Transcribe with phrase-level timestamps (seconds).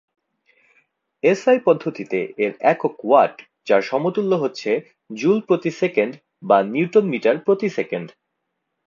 [1.23, 3.35] SI পদ্ধতিতে এর একক ওয়াট
[3.67, 4.71] যার সমতুল্য হচ্ছে
[5.15, 6.13] জুল প্রতি সেকেন্ড
[6.43, 8.07] বা নিউটন মিটার প্রতি সেকেন্ড।